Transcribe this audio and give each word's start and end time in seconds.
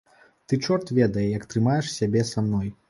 Ты 0.47 0.59
чорт 0.67 0.93
ведае 1.01 1.27
як 1.37 1.47
трымаеш 1.53 1.95
сябе 1.99 2.27
са 2.35 2.49
мной. 2.51 2.79